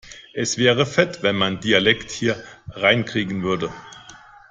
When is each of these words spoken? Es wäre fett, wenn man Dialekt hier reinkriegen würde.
Es 0.33 0.57
wäre 0.57 0.87
fett, 0.87 1.21
wenn 1.21 1.35
man 1.35 1.59
Dialekt 1.59 2.09
hier 2.09 2.43
reinkriegen 2.69 3.43
würde. 3.43 3.71